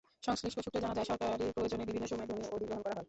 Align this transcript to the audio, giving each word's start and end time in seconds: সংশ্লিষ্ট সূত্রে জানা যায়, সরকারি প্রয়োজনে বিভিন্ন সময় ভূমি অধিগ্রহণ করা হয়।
সংশ্লিষ্ট 0.23 0.57
সূত্রে 0.59 0.81
জানা 0.81 0.95
যায়, 0.95 1.07
সরকারি 1.07 1.45
প্রয়োজনে 1.55 1.83
বিভিন্ন 1.85 2.05
সময় 2.07 2.27
ভূমি 2.27 2.43
অধিগ্রহণ 2.55 2.81
করা 2.81 2.89
হয়। 2.89 2.99